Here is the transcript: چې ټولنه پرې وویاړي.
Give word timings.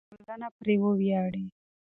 چې 0.09 0.13
ټولنه 0.17 0.47
پرې 0.57 0.75
وویاړي. 0.83 1.45